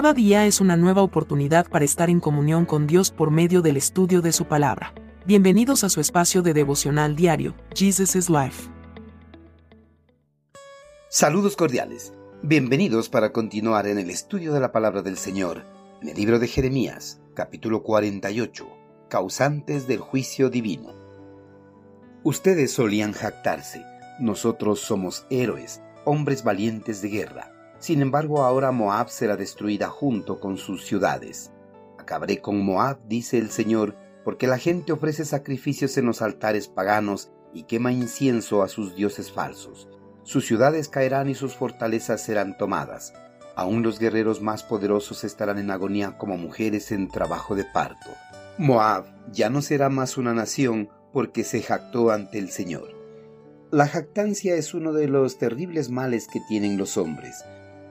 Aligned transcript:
Cada 0.00 0.14
día 0.14 0.46
es 0.46 0.62
una 0.62 0.78
nueva 0.78 1.02
oportunidad 1.02 1.68
para 1.68 1.84
estar 1.84 2.08
en 2.08 2.20
comunión 2.20 2.64
con 2.64 2.86
Dios 2.86 3.10
por 3.10 3.30
medio 3.30 3.60
del 3.60 3.76
estudio 3.76 4.22
de 4.22 4.32
su 4.32 4.46
palabra. 4.46 4.94
Bienvenidos 5.26 5.84
a 5.84 5.90
su 5.90 6.00
espacio 6.00 6.40
de 6.40 6.54
devocional 6.54 7.14
diario, 7.14 7.54
Jesus 7.74 8.16
is 8.16 8.30
Life. 8.30 8.70
Saludos 11.10 11.54
cordiales. 11.54 12.14
Bienvenidos 12.42 13.10
para 13.10 13.30
continuar 13.30 13.86
en 13.86 13.98
el 13.98 14.08
estudio 14.08 14.54
de 14.54 14.60
la 14.60 14.72
palabra 14.72 15.02
del 15.02 15.18
Señor, 15.18 15.66
en 16.00 16.08
el 16.08 16.16
libro 16.16 16.38
de 16.38 16.48
Jeremías, 16.48 17.20
capítulo 17.34 17.82
48, 17.82 18.66
Causantes 19.10 19.86
del 19.86 19.98
Juicio 19.98 20.48
Divino. 20.48 20.94
Ustedes 22.22 22.72
solían 22.72 23.12
jactarse, 23.12 23.84
nosotros 24.18 24.80
somos 24.80 25.26
héroes, 25.28 25.82
hombres 26.06 26.42
valientes 26.42 27.02
de 27.02 27.10
guerra. 27.10 27.59
Sin 27.80 28.02
embargo, 28.02 28.42
ahora 28.42 28.72
Moab 28.72 29.08
será 29.08 29.38
destruida 29.38 29.88
junto 29.88 30.38
con 30.38 30.58
sus 30.58 30.84
ciudades. 30.84 31.50
Acabaré 31.98 32.42
con 32.42 32.60
Moab, 32.62 32.98
dice 33.08 33.38
el 33.38 33.50
Señor, 33.50 33.96
porque 34.22 34.46
la 34.46 34.58
gente 34.58 34.92
ofrece 34.92 35.24
sacrificios 35.24 35.96
en 35.96 36.04
los 36.04 36.20
altares 36.20 36.68
paganos 36.68 37.32
y 37.54 37.62
quema 37.62 37.90
incienso 37.90 38.62
a 38.62 38.68
sus 38.68 38.94
dioses 38.94 39.32
falsos. 39.32 39.88
Sus 40.24 40.46
ciudades 40.46 40.90
caerán 40.90 41.30
y 41.30 41.34
sus 41.34 41.56
fortalezas 41.56 42.22
serán 42.22 42.58
tomadas. 42.58 43.14
Aún 43.56 43.82
los 43.82 43.98
guerreros 43.98 44.42
más 44.42 44.62
poderosos 44.62 45.24
estarán 45.24 45.58
en 45.58 45.70
agonía 45.70 46.18
como 46.18 46.36
mujeres 46.36 46.92
en 46.92 47.08
trabajo 47.08 47.56
de 47.56 47.64
parto. 47.64 48.10
Moab 48.58 49.06
ya 49.32 49.48
no 49.48 49.62
será 49.62 49.88
más 49.88 50.18
una 50.18 50.34
nación 50.34 50.90
porque 51.14 51.44
se 51.44 51.62
jactó 51.62 52.10
ante 52.10 52.38
el 52.38 52.50
Señor. 52.50 52.94
La 53.70 53.88
jactancia 53.88 54.54
es 54.54 54.74
uno 54.74 54.92
de 54.92 55.08
los 55.08 55.38
terribles 55.38 55.88
males 55.88 56.28
que 56.28 56.40
tienen 56.46 56.76
los 56.76 56.98
hombres 56.98 57.42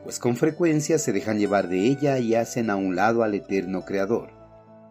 pues 0.03 0.19
con 0.19 0.35
frecuencia 0.35 0.97
se 0.97 1.11
dejan 1.11 1.39
llevar 1.39 1.67
de 1.67 1.79
ella 1.85 2.19
y 2.19 2.35
hacen 2.35 2.69
a 2.69 2.75
un 2.75 2.95
lado 2.95 3.23
al 3.23 3.35
eterno 3.35 3.85
Creador. 3.85 4.31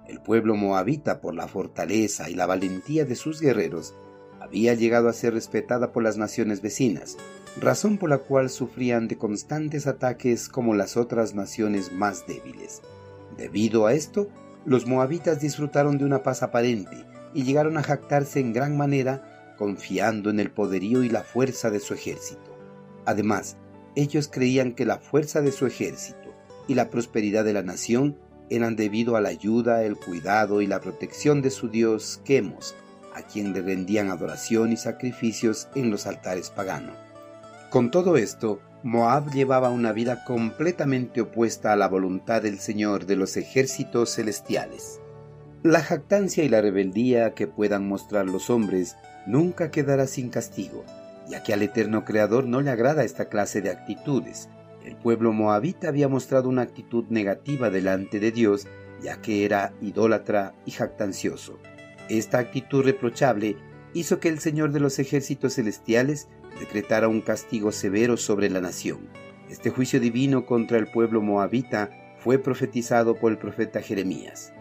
El 0.07 0.21
pueblo 0.21 0.55
moabita, 0.55 1.21
por 1.21 1.35
la 1.35 1.49
fortaleza 1.49 2.31
y 2.31 2.35
la 2.35 2.47
valentía 2.47 3.05
de 3.05 3.15
sus 3.15 3.41
guerreros, 3.41 3.95
había 4.41 4.75
llegado 4.75 5.09
a 5.09 5.13
ser 5.13 5.35
respetada 5.35 5.93
por 5.93 6.03
las 6.03 6.17
naciones 6.17 6.63
vecinas, 6.63 7.17
razón 7.61 7.99
por 7.99 8.09
la 8.09 8.19
cual 8.19 8.51
sufrían 8.51 9.09
de 9.09 9.19
constantes 9.19 9.87
ataques 9.87 10.49
como 10.49 10.75
las 10.75 10.97
otras 10.97 11.35
naciones 11.35 11.93
más 11.93 12.27
débiles. 12.27 12.83
Debido 13.37 13.87
a 13.87 13.93
esto, 13.93 14.29
los 14.65 14.87
moabitas 14.87 15.41
disfrutaron 15.41 15.99
de 15.99 16.05
una 16.05 16.23
paz 16.23 16.43
aparente 16.43 17.05
y 17.35 17.45
llegaron 17.45 17.77
a 17.77 17.83
jactarse 17.83 18.41
en 18.41 18.53
gran 18.53 18.77
manera 18.77 19.55
confiando 19.59 20.31
en 20.31 20.41
el 20.41 20.51
poderío 20.51 21.03
y 21.03 21.09
la 21.09 21.23
fuerza 21.23 21.71
de 21.71 21.81
su 21.81 21.93
ejército. 21.93 22.57
Además, 23.05 23.57
ellos 23.99 24.29
creían 24.29 24.75
que 24.75 24.87
la 24.87 24.99
fuerza 24.99 25.41
de 25.41 25.51
su 25.51 25.67
ejército 25.67 26.33
y 26.69 26.75
la 26.77 26.89
prosperidad 26.89 27.45
de 27.45 27.53
la 27.53 27.65
nación 27.65 28.17
eran 28.49 28.77
debido 28.77 29.17
a 29.17 29.21
la 29.21 29.31
ayuda, 29.31 29.83
el 29.83 29.97
cuidado 29.97 30.63
y 30.63 30.69
la 30.69 30.81
protección 30.81 31.43
de 31.43 31.51
su 31.51 31.69
dios 31.69 32.21
Quemos, 32.25 32.77
a 33.13 33.23
quien 33.23 33.53
le 33.53 33.61
rendían 33.61 34.11
adoración 34.11 34.71
y 34.71 34.77
sacrificios 34.77 35.67
en 35.75 35.91
los 35.91 36.07
altares 36.07 36.51
paganos. 36.51 36.97
Con 37.71 37.91
todo 37.91 38.17
esto, 38.17 38.61
Moab 38.85 39.33
llevaba 39.33 39.69
una 39.71 39.91
vida 39.91 40.25
completamente 40.25 41.21
opuesta 41.21 41.73
a 41.73 41.77
la 41.77 41.89
voluntad 41.89 42.43
del 42.43 42.61
Señor 42.61 43.05
de 43.05 43.17
los 43.17 43.37
ejércitos 43.37 44.15
celestiales. 44.15 45.01
La 45.65 45.81
jactancia 45.81 46.45
y 46.45 46.49
la 46.49 46.61
rebeldía 46.61 47.35
que 47.35 47.49
puedan 47.49 47.89
mostrar 47.89 48.27
los 48.27 48.49
hombres 48.49 48.95
nunca 49.27 49.73
quedará 49.73 50.07
sin 50.07 50.31
castigo 50.31 50.85
ya 51.29 51.43
que 51.43 51.53
al 51.53 51.63
eterno 51.63 52.05
Creador 52.05 52.47
no 52.47 52.61
le 52.61 52.71
agrada 52.71 53.05
esta 53.05 53.29
clase 53.29 53.61
de 53.61 53.71
actitudes. 53.71 54.49
El 54.85 54.97
pueblo 54.97 55.33
moabita 55.33 55.89
había 55.89 56.09
mostrado 56.09 56.49
una 56.49 56.63
actitud 56.63 57.05
negativa 57.11 57.71
delante 57.71 58.21
de 58.21 58.33
Dios, 58.33 58.67
ya 59.03 59.21
que 59.21 59.45
era 59.45 59.75
idólatra 59.81 60.55
y 60.65 60.71
jactancioso. 60.71 61.59
Esta 62.09 62.39
actitud 62.39 62.85
reprochable 62.85 63.57
hizo 63.93 64.21
que 64.21 64.29
el 64.29 64.39
Señor 64.39 64.73
de 64.73 64.81
los 64.81 64.99
ejércitos 64.99 65.55
celestiales 65.55 66.29
decretara 66.59 67.09
un 67.09 67.21
castigo 67.21 67.73
severo 67.73 68.17
sobre 68.17 68.49
la 68.49 68.61
nación. 68.61 69.09
Este 69.51 69.71
juicio 69.71 70.01
divino 70.01 70.47
contra 70.47 70.79
el 70.79 70.87
pueblo 70.87 71.21
moabita 71.21 71.91
fue 72.19 72.39
profetizado 72.39 73.17
por 73.17 73.33
el 73.33 73.39
profeta 73.39 73.81
Jeremías. 73.81 74.53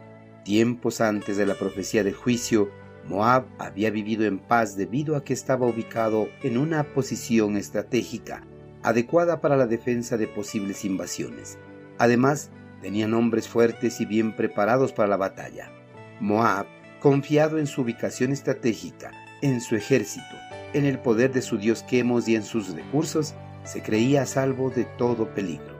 Tiempos 0.44 1.02
antes 1.02 1.38
de 1.38 1.46
la 1.46 1.56
profecía 1.56 2.04
del 2.04 2.14
juicio, 2.14 2.70
Moab 3.08 3.46
había 3.58 3.90
vivido 3.90 4.26
en 4.26 4.40
paz 4.40 4.76
debido 4.76 5.16
a 5.16 5.24
que 5.24 5.34
estaba 5.34 5.66
ubicado 5.66 6.30
en 6.44 6.58
una 6.58 6.84
posición 6.84 7.56
estratégica 7.56 8.44
adecuada 8.84 9.42
para 9.42 9.58
la 9.58 9.68
defensa 9.68 10.18
de 10.18 10.28
posibles 10.28 10.86
invasiones. 10.86 11.58
Además, 11.98 12.52
tenían 12.82 13.14
hombres 13.14 13.48
fuertes 13.48 14.00
y 14.02 14.06
bien 14.06 14.36
preparados 14.36 14.94
para 14.94 15.10
la 15.10 15.18
batalla. 15.18 15.72
Moab, 16.20 16.68
confiado 17.02 17.60
en 17.60 17.68
su 17.68 17.82
ubicación 17.82 18.32
estratégica, 18.32 19.12
en 19.42 19.62
su 19.62 19.76
ejército, 19.76 20.36
en 20.74 20.86
el 20.86 21.00
poder 21.00 21.32
de 21.32 21.42
su 21.42 21.58
dios 21.58 21.84
Quemos 21.84 22.28
y 22.28 22.36
en 22.36 22.44
sus 22.44 22.74
recursos, 22.74 23.34
se 23.64 23.82
creía 23.82 24.22
a 24.22 24.26
salvo 24.26 24.70
de 24.70 24.86
todo 24.86 25.34
peligro. 25.34 25.76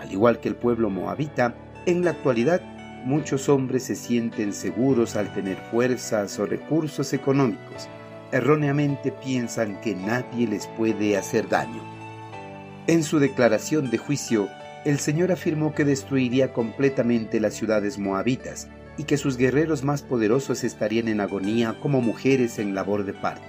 Al 0.00 0.12
igual 0.12 0.40
que 0.40 0.48
el 0.48 0.56
pueblo 0.56 0.88
moabita, 0.88 1.54
en 1.86 2.04
la 2.04 2.12
actualidad 2.12 2.62
muchos 3.04 3.48
hombres 3.48 3.84
se 3.84 3.94
sienten 3.94 4.52
seguros 4.52 5.16
al 5.16 5.32
tener 5.32 5.56
fuerzas 5.70 6.38
o 6.38 6.46
recursos 6.46 7.12
económicos. 7.12 7.88
Erróneamente 8.32 9.12
piensan 9.12 9.80
que 9.80 9.94
nadie 9.94 10.46
les 10.46 10.66
puede 10.66 11.16
hacer 11.16 11.48
daño. 11.48 11.82
En 12.86 13.02
su 13.02 13.18
declaración 13.18 13.90
de 13.90 13.98
juicio, 13.98 14.48
el 14.84 14.98
Señor 14.98 15.30
afirmó 15.32 15.74
que 15.74 15.84
destruiría 15.84 16.52
completamente 16.52 17.40
las 17.40 17.54
ciudades 17.54 17.98
moabitas 17.98 18.68
y 18.96 19.04
que 19.04 19.16
sus 19.16 19.36
guerreros 19.36 19.84
más 19.84 20.02
poderosos 20.02 20.64
estarían 20.64 21.08
en 21.08 21.20
agonía 21.20 21.76
como 21.80 22.00
mujeres 22.00 22.58
en 22.58 22.74
labor 22.74 23.04
de 23.04 23.12
parto. 23.12 23.42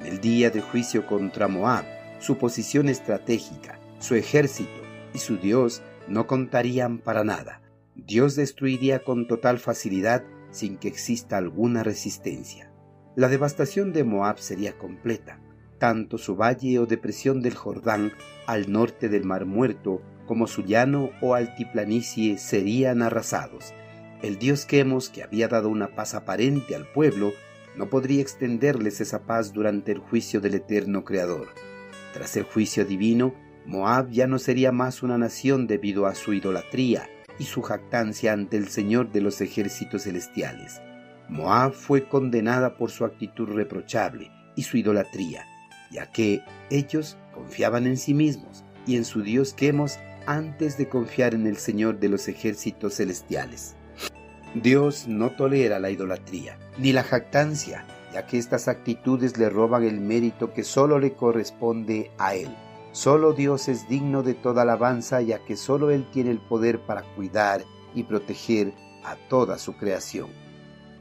En 0.00 0.06
el 0.06 0.20
día 0.20 0.50
de 0.50 0.60
juicio 0.60 1.06
contra 1.06 1.48
Moab, 1.48 1.84
su 2.20 2.38
posición 2.38 2.88
estratégica, 2.88 3.78
su 3.98 4.14
ejército 4.14 4.80
y 5.14 5.18
su 5.18 5.36
Dios 5.36 5.82
no 6.08 6.26
contarían 6.26 6.98
para 6.98 7.24
nada. 7.24 7.60
Dios 7.94 8.36
destruiría 8.36 9.02
con 9.02 9.26
total 9.26 9.58
facilidad 9.58 10.24
sin 10.50 10.76
que 10.76 10.88
exista 10.88 11.36
alguna 11.36 11.82
resistencia. 11.82 12.72
La 13.16 13.28
devastación 13.28 13.92
de 13.92 14.04
Moab 14.04 14.38
sería 14.38 14.78
completa. 14.78 15.40
Tanto 15.78 16.18
su 16.18 16.36
valle 16.36 16.78
o 16.78 16.86
depresión 16.86 17.40
del 17.40 17.54
Jordán 17.54 18.12
al 18.46 18.70
norte 18.70 19.08
del 19.08 19.24
Mar 19.24 19.46
Muerto 19.46 20.02
como 20.26 20.46
su 20.46 20.62
llano 20.62 21.10
o 21.20 21.34
altiplanicie 21.34 22.38
serían 22.38 23.02
arrasados. 23.02 23.74
El 24.22 24.38
Dios 24.38 24.66
Quemos, 24.66 25.08
que 25.08 25.22
había 25.22 25.48
dado 25.48 25.68
una 25.68 25.94
paz 25.96 26.14
aparente 26.14 26.76
al 26.76 26.86
pueblo, 26.92 27.32
no 27.76 27.88
podría 27.88 28.20
extenderles 28.20 29.00
esa 29.00 29.22
paz 29.22 29.52
durante 29.52 29.92
el 29.92 29.98
juicio 29.98 30.40
del 30.40 30.54
eterno 30.54 31.04
Creador. 31.04 31.48
Tras 32.12 32.36
el 32.36 32.44
juicio 32.44 32.84
divino, 32.84 33.34
Moab 33.66 34.10
ya 34.10 34.26
no 34.26 34.38
sería 34.38 34.72
más 34.72 35.02
una 35.02 35.18
nación 35.18 35.66
debido 35.66 36.06
a 36.06 36.14
su 36.14 36.32
idolatría, 36.32 37.08
y 37.40 37.44
su 37.44 37.62
jactancia 37.62 38.34
ante 38.34 38.58
el 38.58 38.68
Señor 38.68 39.10
de 39.10 39.22
los 39.22 39.40
ejércitos 39.40 40.02
celestiales. 40.04 40.80
Moab 41.30 41.72
fue 41.72 42.06
condenada 42.06 42.76
por 42.76 42.90
su 42.90 43.04
actitud 43.04 43.48
reprochable 43.48 44.30
y 44.56 44.62
su 44.62 44.76
idolatría, 44.76 45.46
ya 45.90 46.12
que 46.12 46.42
ellos 46.68 47.16
confiaban 47.34 47.86
en 47.86 47.96
sí 47.96 48.12
mismos 48.12 48.62
y 48.86 48.96
en 48.96 49.06
su 49.06 49.22
Dios 49.22 49.54
Quemos 49.54 49.98
antes 50.26 50.76
de 50.76 50.88
confiar 50.90 51.34
en 51.34 51.46
el 51.46 51.56
Señor 51.56 51.98
de 51.98 52.10
los 52.10 52.28
ejércitos 52.28 52.96
celestiales. 52.96 53.74
Dios 54.54 55.08
no 55.08 55.30
tolera 55.30 55.78
la 55.78 55.90
idolatría 55.90 56.58
ni 56.76 56.92
la 56.92 57.04
jactancia, 57.04 57.86
ya 58.12 58.26
que 58.26 58.36
estas 58.36 58.68
actitudes 58.68 59.38
le 59.38 59.48
roban 59.48 59.84
el 59.84 60.00
mérito 60.00 60.52
que 60.52 60.62
solo 60.62 60.98
le 60.98 61.14
corresponde 61.14 62.10
a 62.18 62.34
Él. 62.34 62.54
Solo 62.92 63.32
Dios 63.32 63.68
es 63.68 63.88
digno 63.88 64.22
de 64.24 64.34
toda 64.34 64.62
alabanza, 64.62 65.22
ya 65.22 65.44
que 65.44 65.56
solo 65.56 65.90
Él 65.90 66.06
tiene 66.10 66.32
el 66.32 66.38
poder 66.38 66.80
para 66.80 67.02
cuidar 67.14 67.64
y 67.94 68.02
proteger 68.02 68.74
a 69.04 69.16
toda 69.28 69.58
su 69.58 69.76
creación. 69.76 70.28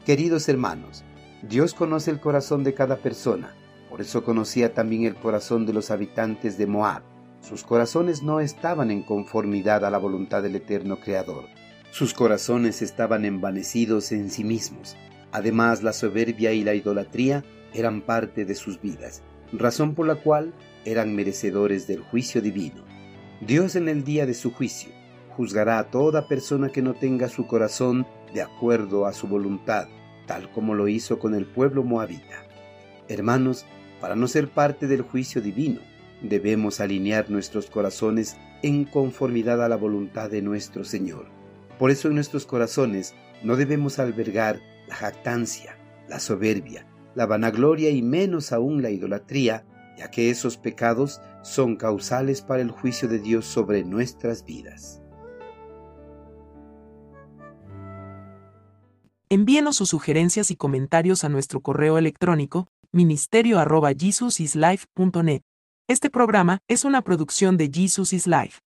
Queridos 0.06 0.48
hermanos, 0.50 1.04
Dios 1.42 1.74
conoce 1.74 2.12
el 2.12 2.20
corazón 2.20 2.64
de 2.64 2.74
cada 2.74 2.98
persona, 2.98 3.56
por 3.90 4.02
eso 4.02 4.24
conocía 4.24 4.74
también 4.74 5.06
el 5.06 5.16
corazón 5.16 5.66
de 5.66 5.74
los 5.74 5.90
habitantes 5.90 6.58
de 6.58 6.68
Moab. 6.68 7.02
Sus 7.42 7.64
corazones 7.64 8.22
no 8.22 8.40
estaban 8.40 8.92
en 8.92 9.02
conformidad 9.02 9.84
a 9.84 9.90
la 9.90 9.98
voluntad 9.98 10.44
del 10.44 10.56
eterno 10.56 11.00
Creador. 11.00 11.46
Sus 11.92 12.14
corazones 12.14 12.84
estaban 12.84 13.26
envanecidos 13.26 14.12
en 14.12 14.30
sí 14.30 14.44
mismos. 14.44 14.96
Además, 15.32 15.82
la 15.82 15.94
soberbia 15.94 16.54
y 16.54 16.64
la 16.64 16.76
idolatría 16.76 17.44
eran 17.74 18.02
parte 18.02 18.46
de 18.46 18.56
sus 18.56 18.80
vidas, 18.80 19.24
razón 19.52 19.96
por 19.96 20.08
la 20.08 20.16
cual 20.16 20.54
eran 20.86 21.16
merecedores 21.16 21.88
del 21.88 22.02
juicio 22.02 22.42
divino. 22.42 22.84
Dios 23.42 23.76
en 23.76 23.88
el 23.88 24.04
día 24.04 24.26
de 24.26 24.34
su 24.34 24.52
juicio 24.52 24.92
juzgará 25.36 25.80
a 25.80 25.90
toda 25.90 26.28
persona 26.28 26.70
que 26.70 26.82
no 26.82 26.94
tenga 26.94 27.30
su 27.30 27.48
corazón 27.48 28.06
de 28.34 28.42
acuerdo 28.42 29.06
a 29.06 29.14
su 29.14 29.28
voluntad, 29.28 29.88
tal 30.28 30.52
como 30.52 30.76
lo 30.76 30.88
hizo 30.88 31.20
con 31.20 31.34
el 31.34 31.46
pueblo 31.46 31.84
moabita. 31.84 32.46
Hermanos, 33.08 33.66
para 34.02 34.16
no 34.16 34.28
ser 34.28 34.50
parte 34.50 34.88
del 34.88 35.02
juicio 35.02 35.42
divino, 35.42 35.80
debemos 36.22 36.80
alinear 36.80 37.30
nuestros 37.30 37.70
corazones 37.70 38.38
en 38.62 38.86
conformidad 38.86 39.64
a 39.64 39.70
la 39.70 39.78
voluntad 39.78 40.30
de 40.30 40.42
nuestro 40.42 40.84
Señor. 40.84 41.28
Por 41.78 41.92
eso 41.92 42.10
en 42.10 42.16
nuestros 42.16 42.46
corazones 42.46 43.16
no 43.42 43.56
debemos 43.56 44.00
albergar 44.00 44.60
la 44.88 44.96
jactancia, 44.96 45.78
la 46.10 46.20
soberbia, 46.20 46.86
la 47.20 47.26
vanagloria 47.26 47.90
y 47.90 48.02
menos 48.02 48.54
aún 48.54 48.82
la 48.82 48.92
idolatría, 48.92 49.66
ya 49.98 50.10
que 50.10 50.30
esos 50.30 50.56
pecados 50.56 51.20
son 51.44 51.76
causales 51.76 52.42
para 52.42 52.62
el 52.62 52.72
juicio 52.72 53.10
de 53.10 53.20
Dios 53.20 53.46
sobre 53.46 53.84
nuestras 53.84 54.46
vidas. 54.46 55.02
Envíenos 59.28 59.76
sus 59.76 59.90
sugerencias 59.90 60.50
y 60.50 60.56
comentarios 60.56 61.26
a 61.26 61.30
nuestro 61.30 61.60
correo 61.60 61.98
electrónico 61.98 62.68
ministerio.jesusislife.net. 62.94 65.42
Este 65.90 66.10
programa 66.10 66.60
es 66.70 66.86
una 66.86 67.02
producción 67.02 67.58
de 67.58 67.70
Jesus 67.70 68.14
is 68.14 68.28
Life. 68.28 68.62